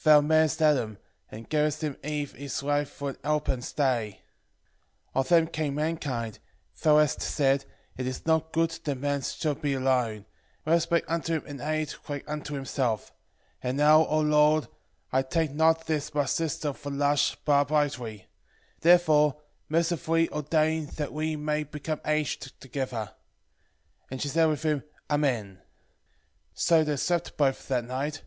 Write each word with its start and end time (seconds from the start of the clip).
8:6 0.00 0.02
Thou 0.02 0.20
madest 0.22 0.60
Adam, 0.62 0.98
and 1.30 1.48
gavest 1.48 1.84
him 1.84 1.96
Eve 2.02 2.32
his 2.32 2.64
wife 2.64 2.90
for 2.90 3.10
an 3.10 3.16
helper 3.22 3.52
and 3.52 3.64
stay: 3.64 4.22
of 5.14 5.28
them 5.28 5.46
came 5.46 5.76
mankind: 5.76 6.40
thou 6.82 6.98
hast 6.98 7.22
said, 7.22 7.64
It 7.96 8.04
is 8.08 8.26
not 8.26 8.52
good 8.52 8.70
that 8.70 8.94
man 8.96 9.22
should 9.22 9.62
be 9.62 9.74
alone; 9.74 10.26
let 10.66 10.74
us 10.74 10.90
make 10.90 11.08
unto 11.08 11.34
him 11.34 11.46
an 11.46 11.60
aid 11.60 11.94
like 12.08 12.28
unto 12.28 12.54
himself. 12.56 13.12
8:7 13.12 13.18
And 13.68 13.76
now, 13.78 14.04
O 14.06 14.18
Lord, 14.20 14.66
I 15.12 15.22
take 15.22 15.52
not 15.52 15.86
this 15.86 16.12
my 16.12 16.24
sister 16.24 16.72
for 16.72 16.90
lust, 16.90 17.36
but 17.44 17.60
uprightly: 17.60 18.26
therefore 18.80 19.42
mercifully 19.68 20.28
ordain 20.30 20.86
that 20.96 21.12
we 21.12 21.36
may 21.36 21.62
become 21.62 22.00
aged 22.04 22.60
together. 22.60 23.12
8:8 24.06 24.06
And 24.10 24.22
she 24.22 24.26
said 24.28 24.46
with 24.46 24.64
him, 24.64 24.82
Amen. 25.08 25.58
8:9 25.58 25.62
So 26.54 26.82
they 26.82 26.96
slept 26.96 27.36
both 27.36 27.68
that 27.68 27.84
night. 27.84 28.22